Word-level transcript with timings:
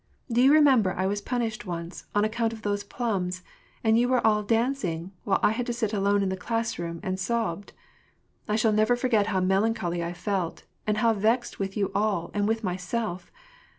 Do 0.31 0.41
you 0.41 0.51
remember 0.51 0.93
I 0.95 1.05
was 1.05 1.21
punished 1.21 1.67
once, 1.67 2.05
on 2.15 2.25
account 2.25 2.53
of 2.53 2.63
those 2.63 2.83
plums, 2.83 3.43
and 3.83 3.99
you 3.99 4.09
were 4.09 4.25
all 4.25 4.41
dancing, 4.41 5.11
while 5.25 5.39
I 5.43 5.51
had 5.51 5.67
to 5.67 5.73
sit 5.73 5.93
alone 5.93 6.23
in 6.23 6.29
the 6.29 6.35
class 6.35 6.79
room, 6.79 6.99
and 7.03 7.19
sobbed? 7.19 7.73
I 8.47 8.55
shall 8.55 8.73
never 8.73 8.95
forget 8.95 9.27
how 9.27 9.41
melancholy 9.41 10.03
I 10.03 10.13
felt, 10.13 10.63
and 10.87 10.97
how 10.97 11.13
vexed 11.13 11.59
with 11.59 11.77
you 11.77 11.91
all 11.93 12.31
and 12.33 12.47
with 12.47 12.63
myself 12.63 13.31